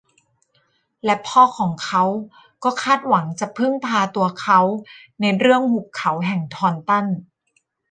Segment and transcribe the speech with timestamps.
[1.03, 2.03] และพ่อของเขา
[2.63, 4.59] ก็คาดหวังจะพึ่งพาตัวเขา
[5.21, 7.05] ในเรื่องหุบเขาแห่งทอนตัน